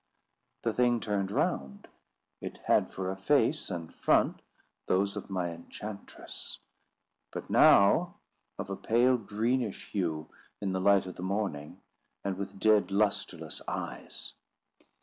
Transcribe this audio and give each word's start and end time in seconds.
The 0.63 0.73
thing 0.73 0.99
turned 0.99 1.29
round—it 1.29 2.57
had 2.65 2.91
for 2.91 3.11
a 3.11 3.15
face 3.15 3.69
and 3.69 3.93
front 3.93 4.41
those 4.87 5.15
of 5.15 5.29
my 5.29 5.51
enchantress, 5.51 6.57
but 7.31 7.51
now 7.51 8.15
of 8.57 8.71
a 8.71 8.75
pale 8.75 9.19
greenish 9.19 9.89
hue 9.91 10.27
in 10.59 10.71
the 10.71 10.81
light 10.81 11.05
of 11.05 11.17
the 11.17 11.21
morning, 11.21 11.83
and 12.23 12.35
with 12.35 12.59
dead 12.59 12.89
lustreless 12.89 13.61
eyes. 13.67 14.33